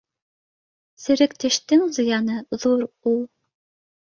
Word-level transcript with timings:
—Серек 1.03 1.35
тештең 1.45 1.85
зыяны 1.99 2.41
ҙур 2.65 2.89
ул. 3.13 3.25